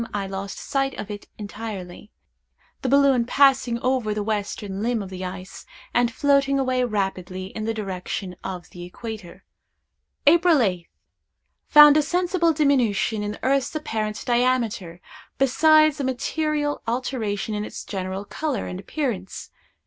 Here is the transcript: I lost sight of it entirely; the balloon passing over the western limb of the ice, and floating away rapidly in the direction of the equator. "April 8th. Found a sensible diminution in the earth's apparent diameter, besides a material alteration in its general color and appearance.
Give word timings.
I 0.15 0.25
lost 0.25 0.57
sight 0.57 0.95
of 0.97 1.11
it 1.11 1.27
entirely; 1.37 2.09
the 2.81 2.89
balloon 2.89 3.23
passing 3.23 3.77
over 3.81 4.15
the 4.15 4.23
western 4.23 4.81
limb 4.81 5.03
of 5.03 5.11
the 5.11 5.23
ice, 5.23 5.63
and 5.93 6.11
floating 6.11 6.57
away 6.57 6.83
rapidly 6.83 7.51
in 7.55 7.65
the 7.65 7.73
direction 7.75 8.35
of 8.43 8.71
the 8.71 8.83
equator. 8.83 9.43
"April 10.25 10.57
8th. 10.57 10.87
Found 11.67 11.97
a 11.97 12.01
sensible 12.01 12.51
diminution 12.51 13.21
in 13.21 13.33
the 13.33 13.45
earth's 13.45 13.75
apparent 13.75 14.23
diameter, 14.25 15.01
besides 15.37 15.99
a 15.99 16.03
material 16.03 16.81
alteration 16.87 17.53
in 17.53 17.63
its 17.63 17.83
general 17.83 18.25
color 18.25 18.65
and 18.65 18.79
appearance. 18.79 19.51